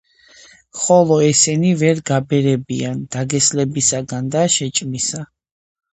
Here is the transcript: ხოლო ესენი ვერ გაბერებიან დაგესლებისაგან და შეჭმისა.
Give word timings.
ხოლო 0.83 1.17
ესენი 1.25 1.73
ვერ 1.83 2.01
გაბერებიან 2.11 3.03
დაგესლებისაგან 3.17 4.35
და 4.37 4.47
შეჭმისა. 4.55 5.27